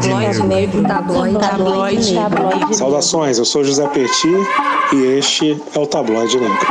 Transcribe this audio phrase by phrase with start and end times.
[0.00, 2.76] Tabloide negro, tabloide, tabloide, tabloide.
[2.76, 4.26] Saudações, eu sou José Petit
[4.94, 6.66] e este é o Tabloide Negro.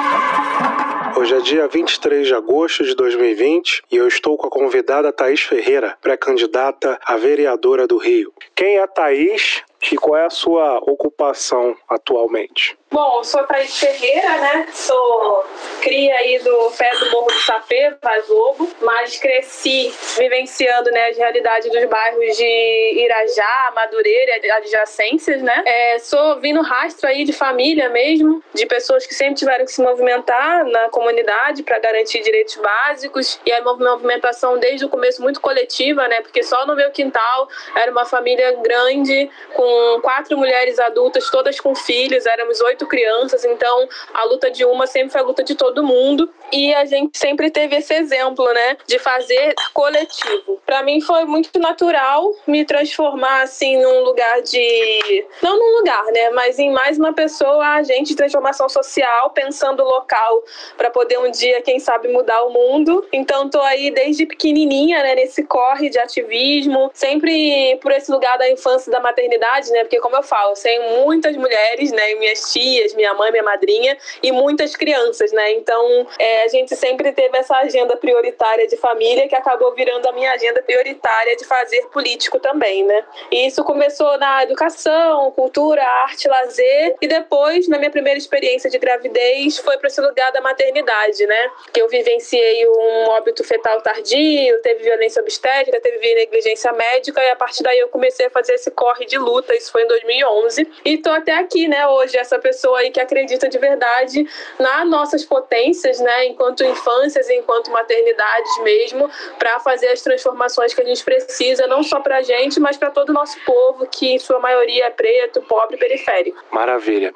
[1.16, 5.42] Hoje é dia 23 de agosto de 2020 e eu estou com a convidada Thaís
[5.42, 8.34] Ferreira, pré-candidata a vereadora do Rio.
[8.56, 12.78] Quem é Thaís e qual é a sua ocupação atualmente?
[12.92, 14.68] Bom, eu sou Thaís Ferreira, né?
[14.74, 15.46] Sou
[15.82, 21.18] cria aí do pé do Morro do Sapê, Vaz Lobo, mas cresci vivenciando né, as
[21.18, 25.64] realidades dos bairros de Irajá, Madureira e adjacências, né?
[25.66, 29.82] É, sou vindo rastro aí de família mesmo, de pessoas que sempre tiveram que se
[29.82, 36.10] movimentar na comunidade para garantir direitos básicos e a movimentação desde o começo muito coletiva,
[36.10, 36.22] né?
[36.22, 39.71] Porque só no meu quintal era uma família grande com
[40.02, 45.12] quatro mulheres adultas, todas com filhos, éramos oito crianças, então a luta de uma sempre
[45.12, 46.30] foi a luta de todo mundo.
[46.52, 50.60] E a gente sempre teve esse exemplo, né, de fazer coletivo.
[50.66, 56.30] Para mim foi muito natural me transformar assim num lugar de não num lugar, né,
[56.32, 60.44] mas em mais uma pessoa agente de transformação social, pensando local
[60.78, 63.06] para poder um dia, quem sabe, mudar o mundo.
[63.12, 68.50] Então tô aí desde pequenininha, né, nesse corre de ativismo, sempre por esse lugar da
[68.50, 72.94] infância e da maternidade, né, porque como eu falo, tenho muitas mulheres, né, minhas tias,
[72.94, 75.52] minha mãe, minha madrinha e muitas crianças, né?
[75.54, 80.12] Então é, a gente sempre teve essa agenda prioritária de família que acabou virando a
[80.12, 83.04] minha agenda prioritária de fazer político também, né?
[83.32, 88.78] E isso começou na educação, cultura, arte, lazer e depois, na minha primeira experiência de
[88.78, 91.52] gravidez, foi para esse lugar da maternidade, né?
[91.74, 97.36] Que eu vivenciei um óbito fetal tardio, teve violência obstétrica, teve negligência médica e a
[97.36, 100.98] partir daí eu comecei a fazer esse corre de luta, isso foi em 2011 e
[100.98, 104.28] tô até aqui, né, hoje essa pessoa aí que acredita de verdade
[104.60, 110.86] nas nossas potências, né, enquanto infâncias enquanto maternidades mesmo, para fazer as transformações que a
[110.86, 114.20] gente precisa, não só para a gente, mas para todo o nosso povo, que em
[114.20, 116.44] sua maioria é preto, pobre periférico.
[116.52, 117.14] Maravilha.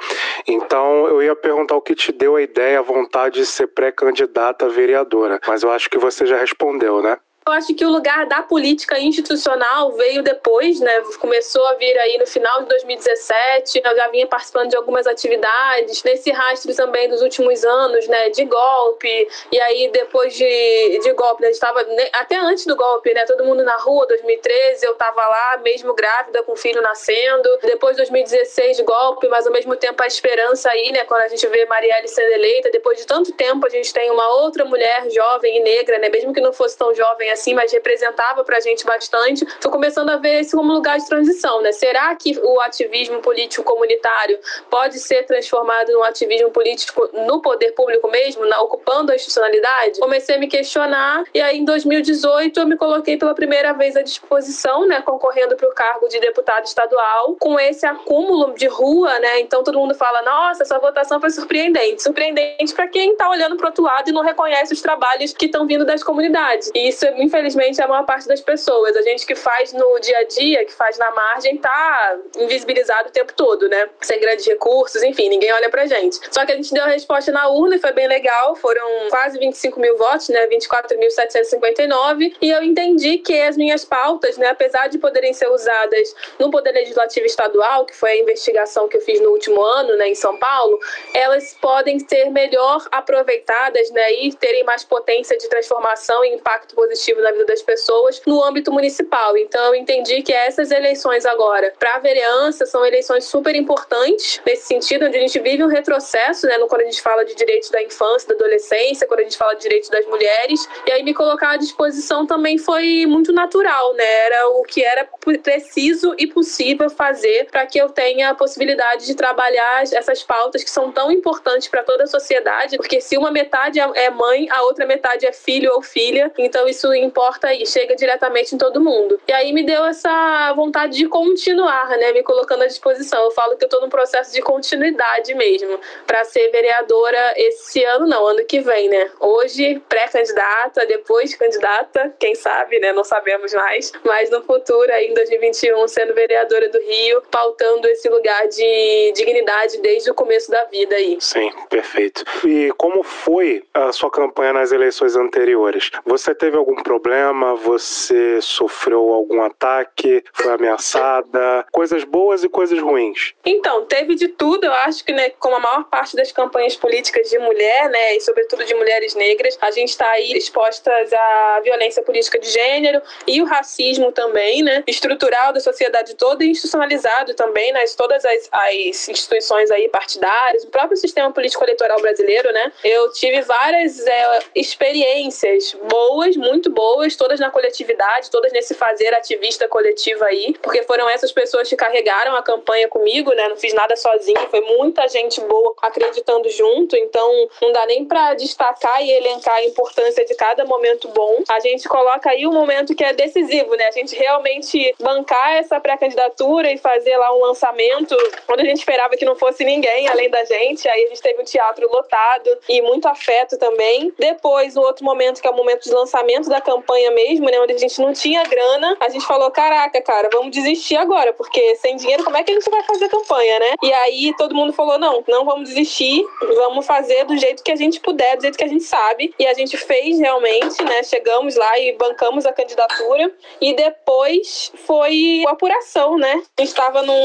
[0.47, 4.67] Então, eu ia perguntar o que te deu a ideia, a vontade de ser pré-candidata
[4.69, 7.17] vereadora, mas eu acho que você já respondeu, né?
[7.47, 11.03] Eu acho que o lugar da política institucional veio depois, né?
[11.19, 13.83] Começou a vir aí no final de 2017.
[13.85, 18.31] Eu já vinha participando de algumas atividades nesse rastro também dos últimos anos, né?
[18.31, 19.27] De golpe.
[19.51, 21.49] E aí depois de, de golpe, né?
[21.49, 23.23] a gente estava até antes do golpe, né?
[23.27, 27.47] Todo mundo na rua, 2013, eu estava lá, mesmo grávida, com o filho nascendo.
[27.61, 31.03] Depois de 2016 de golpe, mas ao mesmo tempo a esperança aí, né?
[31.03, 34.27] Quando a gente vê Marielle sendo eleita, depois de tanto tempo a gente tem uma
[34.29, 36.09] outra mulher jovem e negra, né?
[36.09, 39.45] Mesmo que não fosse tão jovem assim, mas representava pra gente bastante.
[39.59, 41.71] Tô começando a ver esse como lugar de transição, né?
[41.71, 48.09] Será que o ativismo político comunitário pode ser transformado num ativismo político no poder público
[48.09, 49.99] mesmo, na, ocupando a institucionalidade?
[49.99, 54.01] Comecei a me questionar e aí em 2018 eu me coloquei pela primeira vez à
[54.01, 59.41] disposição, né, concorrendo para o cargo de deputado estadual, com esse acúmulo de rua, né?
[59.41, 62.01] Então todo mundo fala: "Nossa, essa votação foi surpreendente".
[62.01, 65.67] Surpreendente para quem está olhando para outro lado e não reconhece os trabalhos que estão
[65.67, 66.71] vindo das comunidades.
[66.73, 68.95] E isso é infelizmente, a maior parte das pessoas.
[68.95, 73.11] A gente que faz no dia a dia, que faz na margem, tá invisibilizado o
[73.11, 73.89] tempo todo, né?
[74.01, 76.19] Sem grandes recursos, enfim, ninguém olha pra gente.
[76.31, 78.55] Só que a gente deu a resposta na urna e foi bem legal.
[78.55, 80.47] Foram quase 25 mil votos, né?
[80.47, 82.35] 24.759.
[82.41, 86.71] E eu entendi que as minhas pautas, né, apesar de poderem ser usadas no Poder
[86.71, 90.37] Legislativo Estadual, que foi a investigação que eu fiz no último ano, né, em São
[90.37, 90.79] Paulo,
[91.13, 97.14] elas podem ser melhor aproveitadas, né, e terem mais potência de transformação e impacto positivo
[97.15, 99.37] positivo na vida das pessoas no âmbito municipal.
[99.37, 104.67] Então, eu entendi que essas eleições agora, para a vereança, são eleições super importantes nesse
[104.67, 107.81] sentido, onde a gente vive um retrocesso, né, quando a gente fala de direitos da
[107.81, 110.67] infância, da adolescência, quando a gente fala de direitos das mulheres.
[110.85, 114.25] E aí, me colocar à disposição também foi muito natural, né?
[114.25, 115.07] Era o que era
[115.41, 120.69] preciso e possível fazer para que eu tenha a possibilidade de trabalhar essas pautas que
[120.69, 124.85] são tão importantes para toda a sociedade, porque se uma metade é mãe, a outra
[124.85, 129.19] metade é filho ou filha, então isso importa e chega diretamente em todo mundo.
[129.27, 133.23] E aí me deu essa vontade de continuar, né, me colocando à disposição.
[133.23, 138.07] Eu falo que eu estou num processo de continuidade mesmo, para ser vereadora esse ano,
[138.07, 139.11] não, ano que vem, né?
[139.19, 142.93] Hoje, pré-candidata, depois candidata, quem sabe, né?
[142.93, 148.09] Não sabemos mais, mas no futuro, aí, em 2021, sendo vereadora do Rio, pautando esse
[148.09, 151.17] lugar de dignidade desde o começo da vida aí.
[151.19, 152.23] Sim, perfeito.
[152.45, 155.91] E como foi a sua campanha nas eleições anteriores?
[156.05, 156.94] Você teve algum problema?
[156.95, 157.55] Problema?
[157.55, 160.23] Você sofreu algum ataque?
[160.33, 161.65] Foi ameaçada?
[161.71, 163.33] Coisas boas e coisas ruins?
[163.45, 164.65] Então, teve de tudo.
[164.65, 168.21] Eu acho que, né, como a maior parte das campanhas políticas de mulher, né, e
[168.21, 173.41] sobretudo de mulheres negras, a gente está aí expostas à violência política de gênero e
[173.41, 179.09] o racismo também, né, estrutural da sociedade toda e institucionalizado também nas todas as, as
[179.09, 182.71] instituições aí partidárias, o próprio sistema político eleitoral brasileiro, né.
[182.83, 189.67] Eu tive várias é, experiências boas, muito boas, todas na coletividade, todas nesse fazer ativista
[189.67, 193.47] coletivo aí, porque foram essas pessoas que carregaram a campanha comigo, né?
[193.47, 198.33] Não fiz nada sozinho, foi muita gente boa acreditando junto, então não dá nem para
[198.33, 201.41] destacar e elencar a importância de cada momento bom.
[201.49, 203.87] A gente coloca aí um momento que é decisivo, né?
[203.87, 209.15] A gente realmente bancar essa pré-candidatura e fazer lá um lançamento, quando a gente esperava
[209.15, 212.81] que não fosse ninguém além da gente, aí a gente teve um teatro lotado e
[212.81, 214.13] muito afeto também.
[214.19, 217.73] Depois, o outro momento que é o momento de lançamento da campanha mesmo, né, onde
[217.73, 221.95] a gente não tinha grana, a gente falou: "Caraca, cara, vamos desistir agora, porque sem
[221.95, 224.97] dinheiro como é que a gente vai fazer campanha, né?" E aí todo mundo falou:
[224.97, 226.23] "Não, não vamos desistir,
[226.55, 229.33] vamos fazer do jeito que a gente puder, do jeito que a gente sabe".
[229.39, 231.03] E a gente fez realmente, né?
[231.03, 233.31] Chegamos lá e bancamos a candidatura
[233.61, 236.41] e depois foi a apuração, né?
[236.57, 237.15] A gente estava num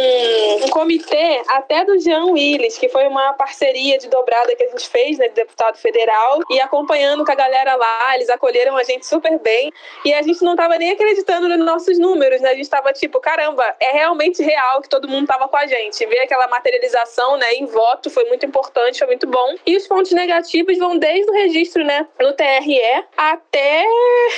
[0.64, 4.88] um comitê até do Jean Willis, que foi uma parceria de dobrada que a gente
[4.88, 9.06] fez, né, de deputado federal, e acompanhando com a galera lá, eles acolheram a gente
[9.06, 9.72] super bem,
[10.04, 12.50] e a gente não tava nem acreditando nos nossos números, né?
[12.50, 16.04] A gente tava tipo, caramba, é realmente real que todo mundo tava com a gente.
[16.06, 19.54] Ver aquela materialização, né, em voto foi muito importante, foi muito bom.
[19.66, 22.80] E os pontos negativos vão desde o registro, né, no TRE
[23.16, 23.84] até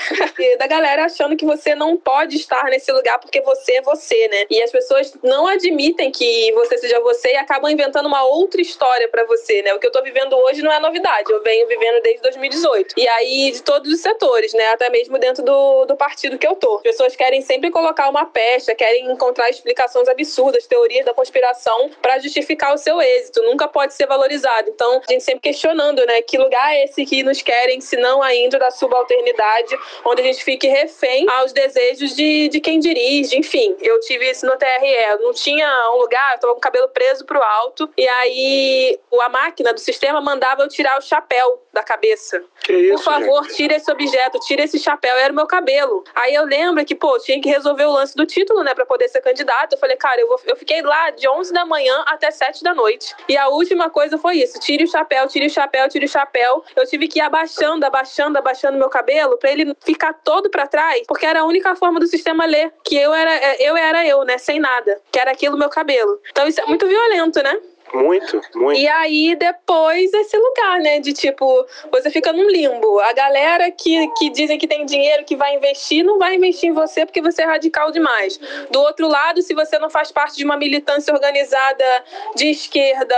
[0.59, 4.47] da galera achando que você não pode estar nesse lugar porque você é você, né?
[4.51, 9.09] E as pessoas não admitem que você seja você e acabam inventando uma outra história
[9.09, 9.75] para você, né?
[9.75, 12.95] O que eu tô vivendo hoje não é novidade, eu venho vivendo desde 2018.
[12.97, 14.73] E aí, de todos os setores, né?
[14.83, 16.75] Até mesmo dentro do, do partido que eu tô.
[16.75, 22.19] As pessoas querem sempre colocar uma pecha, querem encontrar explicações absurdas, teorias da conspiração para
[22.19, 23.41] justificar o seu êxito.
[23.45, 24.71] Nunca pode ser valorizado.
[24.71, 26.21] Então, a gente sempre questionando, né?
[26.23, 30.43] Que lugar é esse que nos querem, se não ainda da subalternidade, onde a gente
[30.43, 33.77] fique refém aos desejos de, de quem dirige, enfim.
[33.81, 35.17] Eu tive isso no TRE.
[35.21, 39.29] Não tinha um lugar, eu tava com o cabelo preso pro alto, e aí a
[39.29, 42.43] máquina do sistema mandava eu tirar o chapéu da cabeça.
[42.63, 43.57] Que isso, Por favor, gente?
[43.57, 45.17] tira esse objeto, tira esse chapéu.
[45.17, 46.05] Era o meu cabelo.
[46.15, 49.09] Aí eu lembro que, pô, tinha que resolver o lance do título, né, pra poder
[49.09, 49.73] ser candidato.
[49.73, 52.75] Eu falei, cara, eu, vou, eu fiquei lá de 11 da manhã até 7 da
[52.75, 53.15] noite.
[53.29, 56.65] E a última coisa foi isso: tire o chapéu, tire o chapéu, tire o chapéu.
[56.77, 61.03] Eu tive que ir abaixando, abaixando, abaixando meu cabelo pra ele ficar todo pra trás,
[61.07, 63.33] porque era a única forma do sistema ler que eu era
[63.63, 66.21] eu era eu, né, sem nada, que era aquilo meu cabelo.
[66.31, 67.59] Então isso é muito violento, né?
[67.93, 68.81] Muito, muito.
[68.81, 71.01] E aí, depois, esse lugar, né?
[71.01, 73.01] De tipo, você fica num limbo.
[73.01, 76.73] A galera que, que dizem que tem dinheiro, que vai investir, não vai investir em
[76.73, 78.39] você porque você é radical demais.
[78.71, 81.85] Do outro lado, se você não faz parte de uma militância organizada
[82.35, 83.15] de esquerda,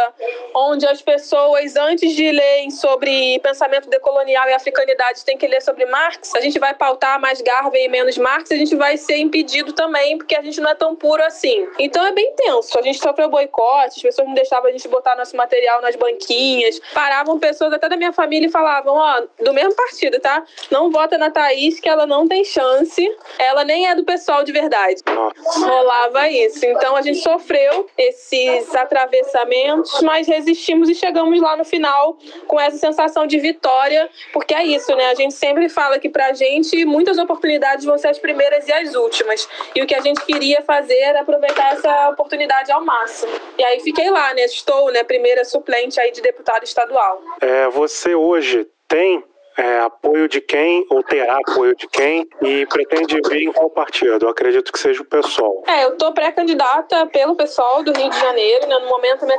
[0.54, 5.86] onde as pessoas, antes de lerem sobre pensamento decolonial e africanidade, têm que ler sobre
[5.86, 9.72] Marx, a gente vai pautar mais Garvey e menos Marx, a gente vai ser impedido
[9.72, 11.68] também, porque a gente não é tão puro assim.
[11.78, 12.78] Então é bem tenso.
[12.78, 16.80] A gente sofreu boicote, as pessoas não deixavam a gente botar nosso material nas banquinhas.
[16.92, 20.44] Paravam pessoas até da minha família e falavam, ó, do mesmo partido, tá?
[20.70, 23.06] Não vota na Thaís, que ela não tem chance.
[23.38, 25.02] Ela nem é do pessoal de verdade.
[25.06, 25.66] Nossa.
[25.66, 26.64] Rolava isso.
[26.64, 32.78] Então a gente sofreu esses atravessamentos, mas resistimos e chegamos lá no final com essa
[32.78, 35.06] sensação de vitória, porque é isso, né?
[35.06, 38.94] A gente sempre fala que pra gente muitas oportunidades vão ser as primeiras e as
[38.94, 39.48] últimas.
[39.74, 43.32] E o que a gente queria fazer era aproveitar essa oportunidade ao máximo.
[43.58, 44.46] E aí fiquei lá, né?
[44.54, 47.20] Estou, né, primeira suplente aí de deputado estadual.
[47.40, 49.24] É, você hoje tem
[49.56, 54.26] é, apoio de quem, ou terá apoio de quem, e pretende vir em qual partido?
[54.26, 55.62] Eu acredito que seja o PSOL.
[55.66, 58.78] É, eu tô pré-candidata pelo pessoal do Rio de Janeiro, né?
[58.78, 59.38] No momento a minha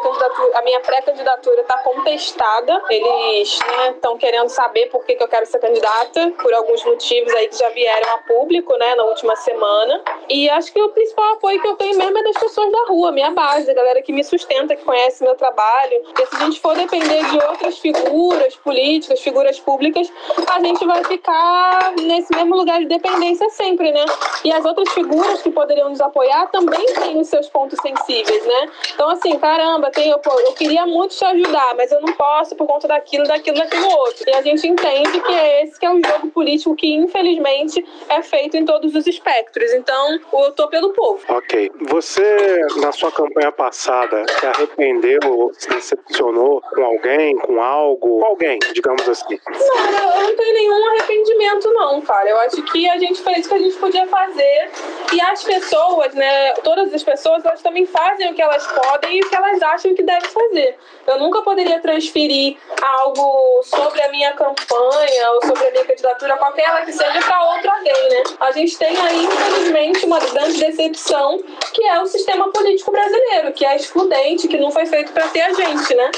[0.55, 2.81] a minha pré-candidatura tá contestada.
[2.89, 7.33] Eles, né, estão querendo saber por que, que eu quero ser candidata, por alguns motivos
[7.33, 10.01] aí que já vieram a público, né, na última semana.
[10.29, 13.11] E acho que o principal apoio que eu tenho mesmo é das pessoas da rua,
[13.11, 16.03] minha base, a galera que me sustenta, que conhece meu trabalho.
[16.19, 20.04] E se a gente for depender de outras figuras políticas, figuras públicas,
[20.47, 24.05] a gente vai ficar nesse mesmo lugar de dependência sempre, né?
[24.43, 28.69] E as outras figuras que poderiam nos apoiar também têm os seus pontos sensíveis, né?
[28.93, 32.67] Então, assim, caramba, tem, eu, eu queria muito te ajudar, mas eu não posso por
[32.67, 34.23] conta daquilo, daquilo, daquilo outro.
[34.27, 38.21] E a gente entende que é esse que é o jogo político que, infelizmente, é
[38.21, 39.71] feito em todos os espectros.
[39.73, 41.21] Então, eu tô pelo povo.
[41.29, 41.71] Ok.
[41.89, 48.19] Você, na sua campanha passada, se arrependeu ou se decepcionou com alguém, com algo?
[48.19, 49.37] Com alguém, digamos assim.
[49.47, 52.29] Não, eu não tenho nenhum arrependimento, não, cara.
[52.29, 54.71] Eu acho que a gente fez o que a gente podia fazer.
[55.13, 56.51] E as pessoas, né?
[56.63, 59.93] Todas as pessoas, elas também fazem o que elas podem e o que elas acham
[59.93, 60.77] que devem fazer.
[61.07, 66.67] Eu nunca poderia transferir algo sobre a minha campanha ou sobre a minha candidatura, qualquer
[66.67, 68.23] ela que seja, para outro alguém, né?
[68.39, 71.39] A gente tem aí, infelizmente, uma grande decepção,
[71.73, 75.41] que é o sistema político brasileiro, que é excludente, que não foi feito para ter
[75.41, 76.11] a gente, né?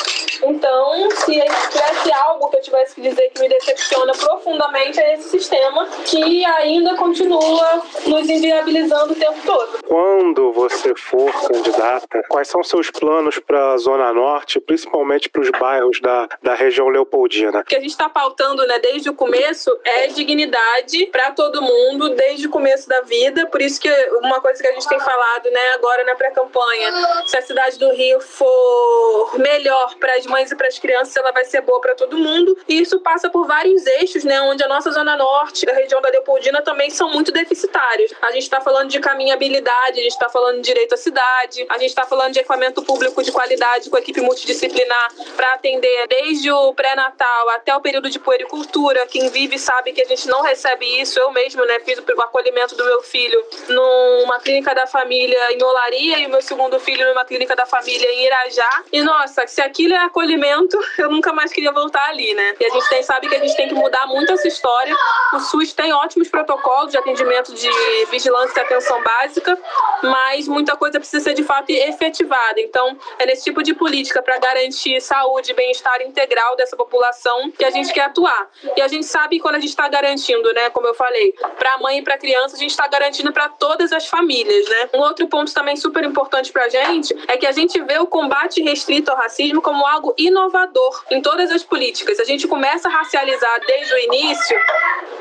[0.44, 1.40] Então, se
[1.70, 6.46] tivesse algo que eu tivesse que dizer que me decepciona profundamente, é esse sistema que
[6.46, 9.84] ainda continua nos inviabilizando o tempo todo.
[9.86, 15.50] Quando você for candidata, quais são seus planos para a Zona Norte, principalmente para os
[15.52, 17.60] bairros da, da região Leopoldina?
[17.60, 22.10] O que a gente está pautando né, desde o começo é dignidade para todo mundo,
[22.10, 23.48] desde o começo da vida.
[23.48, 23.90] Por isso que
[24.22, 26.92] uma coisa que a gente tem falado né, agora na pré-campanha,
[27.26, 31.32] se a cidade do Rio for melhor para as mães e para as crianças, ela
[31.32, 32.58] vai ser boa para todo mundo.
[32.68, 36.10] E isso passa por vários eixos, né, onde a nossa Zona Norte, a região da
[36.10, 38.14] Leopoldina, também são muito deficitários.
[38.22, 41.78] A gente está falando de caminhabilidade, a gente está falando de direito à cidade, a
[41.78, 46.74] gente está falando de equipamento público de qualidade com equipe multidisciplinar para atender desde o
[46.74, 49.08] pré-natal até o período de puericultura.
[49.08, 51.20] Quem vive sabe que a gente não recebe isso.
[51.20, 56.20] Eu mesmo né, fiz o acolhimento do meu filho numa clínica da família em Olaria
[56.20, 58.84] e o meu segundo filho numa clínica da família em Irajá.
[58.92, 62.56] E nossa, se aquilo é acolhimento, eu nunca mais queria voltar ali, né?
[62.60, 64.96] E a gente tem, sabe que a gente tem que mudar muito essa história.
[65.34, 67.70] O SUS tem ótimos protocolos de atendimento de
[68.10, 69.58] vigilância e atenção básica,
[70.02, 72.60] mas muita coisa precisa ser de fato efetivada.
[72.60, 77.64] Então, é nesse tipo de política para garantir saúde e bem-estar integral dessa população que
[77.64, 78.50] a gente quer atuar.
[78.76, 81.78] E a gente sabe quando a gente está garantindo, né, como eu falei, para a
[81.78, 84.90] mãe e para a criança, a gente está garantindo para todas as famílias, né?
[84.96, 88.08] Um outro ponto também super importante para a gente é que a gente vê o
[88.08, 92.20] combate restrito ao racismo como algo inovador em todas as políticas.
[92.20, 94.58] A gente começa a racializar desde o início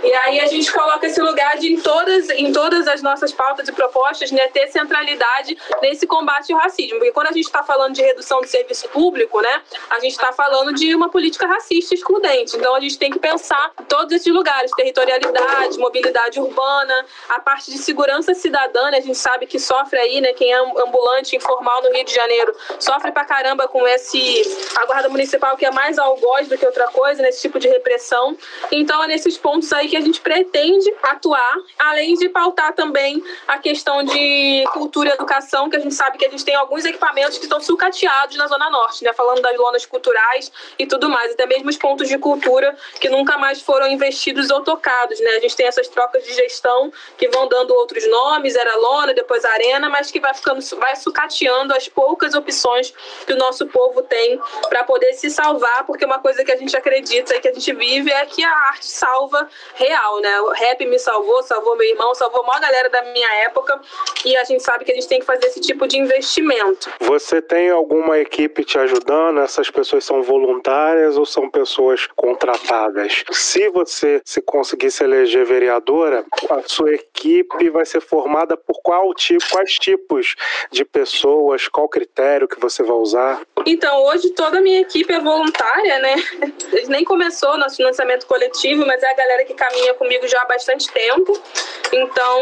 [0.03, 3.69] e aí a gente coloca esse lugar de em todas, em todas as nossas pautas
[3.69, 6.99] e propostas, né, ter centralidade nesse combate ao racismo.
[6.99, 10.33] Porque quando a gente está falando de redução de serviço público, né, a gente está
[10.33, 12.57] falando de uma política racista excludente.
[12.57, 17.71] Então a gente tem que pensar em todos esses lugares, territorialidade, mobilidade urbana, a parte
[17.71, 21.83] de segurança cidadã, né, a gente sabe que sofre aí, né, quem é ambulante informal
[21.83, 24.43] no Rio de Janeiro, sofre pra caramba com esse
[24.77, 28.37] a guarda municipal que é mais algoz do que outra coisa, nesse tipo de repressão.
[28.71, 33.59] Então é nesses pontos aí que a gente pretende atuar, além de pautar também a
[33.59, 37.39] questão de cultura e educação, que a gente sabe que a gente tem alguns equipamentos
[37.39, 39.13] que estão sucateados na Zona Norte, né?
[39.13, 43.39] Falando das lonas culturais e tudo mais, até mesmo os pontos de cultura que nunca
[43.39, 45.31] mais foram investidos ou tocados, né?
[45.31, 49.45] A gente tem essas trocas de gestão que vão dando outros nomes, era lona, depois
[49.45, 52.93] arena, mas que vai ficando, vai sucateando as poucas opções
[53.27, 56.77] que o nosso povo tem para poder se salvar, porque uma coisa que a gente
[56.77, 60.41] acredita e que a gente vive é que a arte salva real, né?
[60.43, 63.81] O rap me salvou, salvou meu irmão, salvou a maior galera da minha época
[64.25, 66.91] e a gente sabe que a gente tem que fazer esse tipo de investimento.
[67.01, 69.41] Você tem alguma equipe te ajudando?
[69.41, 73.25] Essas pessoas são voluntárias ou são pessoas contratadas?
[73.31, 79.13] Se você se conseguir se eleger vereadora, a sua equipe vai ser formada por qual
[79.15, 80.35] tipo, quais tipos
[80.71, 83.41] de pessoas, qual critério que você vai usar?
[83.65, 86.15] Então, hoje toda a minha equipe é voluntária, né?
[86.87, 90.89] Nem começou nosso financiamento coletivo, mas é a galera que caminha comigo já há bastante
[90.93, 91.37] tempo.
[91.93, 92.41] Então,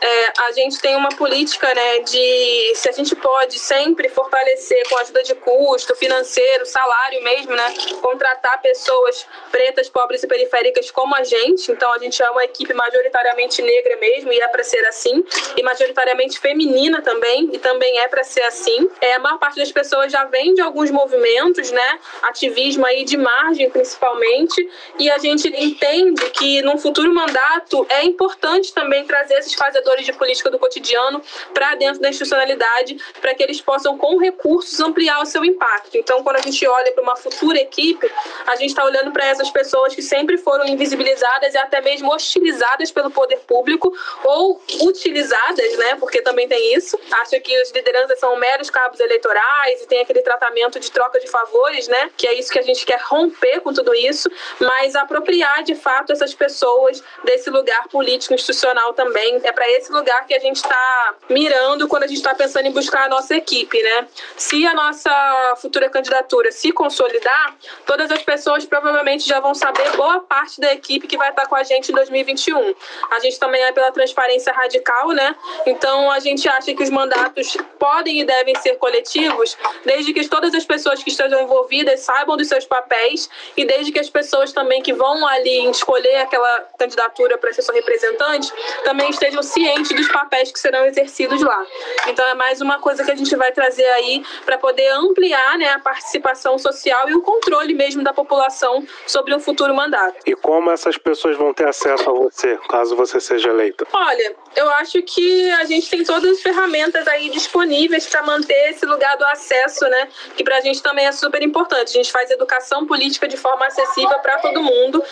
[0.00, 4.98] é, a gente tem uma política, né, de se a gente pode sempre fortalecer com
[4.98, 11.24] ajuda de custo, financeiro, salário mesmo, né, contratar pessoas pretas, pobres e periféricas como a
[11.24, 11.72] gente.
[11.72, 15.24] Então, a gente é uma equipe majoritariamente negra mesmo e é para ser assim,
[15.56, 18.88] e majoritariamente feminina também, e também é para ser assim.
[19.00, 23.16] É, a maior parte das pessoas já vem de alguns movimentos, né, ativismo aí de
[23.16, 29.54] margem principalmente, e a gente entende que num futuro mandato é importante também trazer esses
[29.54, 34.78] fazedores de política do cotidiano para dentro da institucionalidade, para que eles possam, com recursos,
[34.80, 35.96] ampliar o seu impacto.
[35.96, 38.10] Então, quando a gente olha para uma futura equipe,
[38.46, 42.90] a gente está olhando para essas pessoas que sempre foram invisibilizadas e até mesmo hostilizadas
[42.90, 43.92] pelo poder público
[44.24, 45.96] ou utilizadas, né?
[45.96, 46.98] Porque também tem isso.
[47.10, 51.28] Acho que as lideranças são meros cabos eleitorais e tem aquele tratamento de troca de
[51.28, 52.10] favores, né?
[52.16, 54.30] Que é isso que a gente quer romper com tudo isso,
[54.60, 59.40] mas apropriar de fato essas pessoas desse lugar político institucional também.
[59.44, 62.72] É para esse lugar que a gente está mirando quando a gente está pensando em
[62.72, 64.08] buscar a nossa equipe, né?
[64.36, 70.20] Se a nossa futura candidatura se consolidar, todas as pessoas provavelmente já vão saber boa
[70.20, 72.74] parte da equipe que vai estar com a gente em 2021.
[73.10, 75.34] A gente também é pela transparência radical, né?
[75.66, 80.54] Então a gente acha que os mandatos podem e devem ser coletivos, desde que todas
[80.54, 84.82] as pessoas que estejam envolvidas saibam dos seus papéis e desde que as pessoas também
[84.82, 88.52] que vão ali escolher aquela candidatura para ser sua representante
[88.84, 91.64] também estejam cientes dos papéis que serão exercidos lá.
[92.08, 95.70] Então é mais uma coisa que a gente vai trazer aí para poder ampliar né,
[95.70, 100.16] a participação social e o controle mesmo da população sobre um futuro mandato.
[100.26, 103.86] E como essas pessoas vão ter acesso a você, caso você seja eleita?
[103.92, 108.86] Olha, eu acho que a gente tem todas as ferramentas aí disponíveis para manter esse
[108.86, 110.08] lugar do acesso, né?
[110.34, 111.90] Que para a gente também é super importante.
[111.90, 115.04] A gente faz educação política de forma acessível para todo mundo.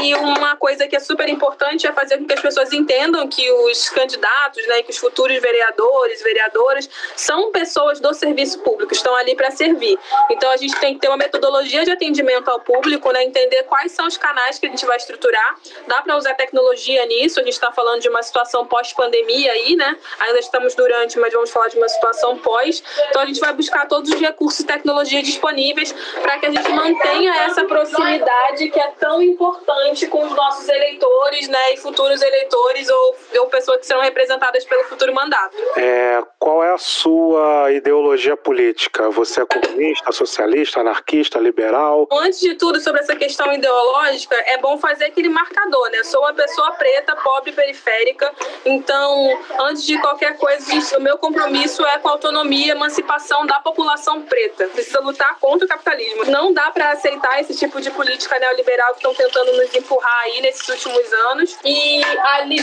[0.00, 3.50] E uma coisa que é super importante é fazer com que as pessoas entendam que
[3.50, 9.34] os candidatos, né, que os futuros vereadores, vereadoras, são pessoas do serviço público, estão ali
[9.34, 9.98] para servir.
[10.30, 13.90] Então a gente tem que ter uma metodologia de atendimento ao público, né, entender quais
[13.90, 15.56] são os canais que a gente vai estruturar.
[15.88, 17.40] Dá para usar tecnologia nisso.
[17.40, 19.96] A gente está falando de uma situação pós-pandemia aí, né?
[20.20, 22.82] Ainda estamos durante, mas vamos falar de uma situação pós.
[23.08, 26.68] Então a gente vai buscar todos os recursos e tecnologia disponíveis para que a gente
[26.70, 32.88] mantenha essa proximidade que é tão importante com os nossos eleitores, né, e futuros eleitores
[32.90, 35.56] ou, ou pessoas que serão representadas pelo futuro mandato.
[35.76, 39.08] É, qual é a sua ideologia política?
[39.10, 42.06] Você é comunista, socialista, anarquista, liberal?
[42.12, 46.02] Antes de tudo, sobre essa questão ideológica, é bom fazer aquele marcador, né?
[46.04, 48.32] Sou uma pessoa preta, pobre, periférica,
[48.74, 53.60] então, antes de qualquer coisa, o meu compromisso é com a autonomia e emancipação da
[53.60, 54.66] população preta.
[54.68, 56.24] Precisa lutar contra o capitalismo.
[56.26, 60.40] Não dá para aceitar esse tipo de política neoliberal que estão tentando nos empurrar aí
[60.40, 61.56] nesses últimos anos.
[61.64, 62.02] E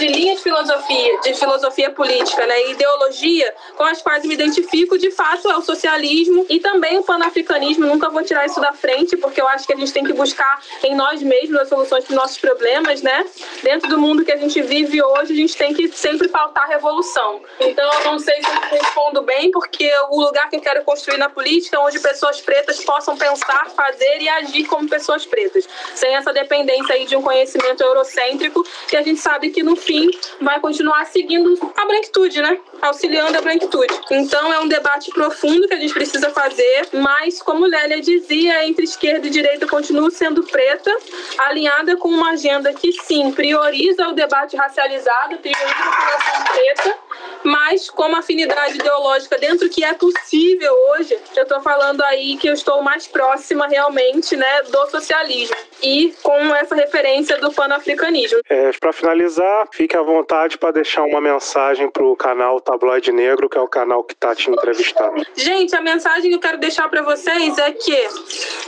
[0.01, 5.11] de linha de filosofia, de filosofia política, né, ideologia com as quais me identifico, de
[5.11, 7.85] fato, é o socialismo e também o panafricanismo.
[7.85, 10.61] Nunca vou tirar isso da frente, porque eu acho que a gente tem que buscar
[10.83, 13.25] em nós mesmos as soluções para os nossos problemas, né?
[13.63, 16.67] Dentro do mundo que a gente vive hoje, a gente tem que sempre pautar a
[16.67, 17.41] revolução.
[17.59, 21.17] Então, eu não sei se eu respondo bem, porque o lugar que eu quero construir
[21.17, 26.15] na política é onde pessoas pretas possam pensar, fazer e agir como pessoas pretas, sem
[26.15, 30.59] essa dependência aí de um conhecimento eurocêntrico que a gente sabe que no fim vai
[30.59, 32.59] continuar seguindo a branquitude, né?
[32.81, 33.93] Auxiliando a branquitude.
[34.11, 38.83] Então é um debate profundo que a gente precisa fazer, mas como Lélia dizia, entre
[38.83, 40.95] esquerda e direita continua sendo preta,
[41.37, 46.99] alinhada com uma agenda que sim prioriza o debate racializado, prioriza população preta,
[47.43, 52.53] mas como afinidade ideológica dentro que é possível hoje, eu estou falando aí que eu
[52.53, 58.39] estou mais próxima realmente, né, do socialismo e com essa referência do panafricanismo.
[58.49, 63.49] É, para finalizar, fique à vontade para deixar uma mensagem para o canal Tabloide Negro,
[63.49, 65.25] que é o canal que está te entrevistando.
[65.35, 67.95] Gente, a mensagem que eu quero deixar para vocês é que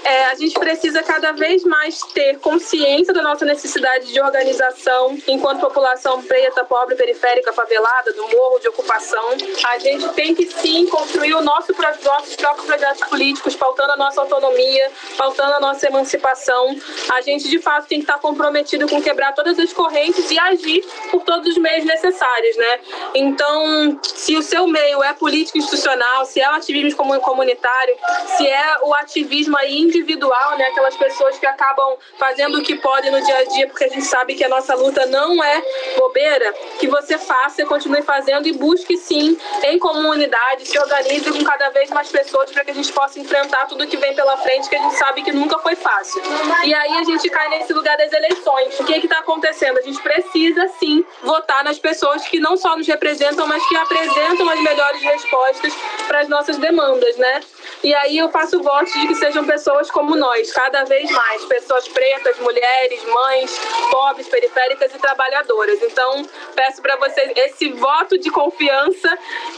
[0.04, 5.62] é, a gente precisa cada vez mais ter consciência da nossa necessidade de organização enquanto
[5.62, 9.30] população preta, pobre, periférica, favelada, do morro, de ocupação.
[9.68, 11.74] A gente tem que sim construir o nosso,
[12.04, 16.76] nossos próprios projetos políticos, pautando a nossa autonomia, pautando a nossa emancipação.
[17.10, 20.84] A gente de fato tem que estar comprometido com quebrar todas as correntes e agir
[21.12, 22.80] por todos os meios necessários, né?
[23.14, 27.96] Então, se o seu meio é político institucional, se é o ativismo comunitário,
[28.38, 30.66] se é o ativismo aí individual, né?
[30.68, 34.06] Aquelas pessoas que acabam fazendo o que podem no dia a dia, porque a gente
[34.06, 35.62] sabe que a nossa luta não é
[35.98, 41.44] bobeira, que você faça e continue fazendo e busque sim em comunidade, se organize com
[41.44, 44.70] cada vez mais pessoas para que a gente possa enfrentar tudo que vem pela frente,
[44.70, 46.22] que a gente sabe que nunca foi fácil.
[46.64, 48.80] E aí a gente cai nesse lugar das eleições.
[48.80, 49.78] O que está acontecendo?
[49.78, 54.50] A gente precisa sim votar nas pessoas que não só nos representam, mas que apresentam
[54.50, 55.74] as melhores respostas
[56.08, 57.42] para as nossas demandas, né?
[57.84, 61.88] E aí eu faço votos de que sejam pessoas como nós, cada vez mais, pessoas
[61.88, 63.60] pretas, mulheres, mães,
[63.92, 65.82] pobres, periféricas e trabalhadoras.
[65.82, 68.43] Então, peço para vocês esse voto de confiança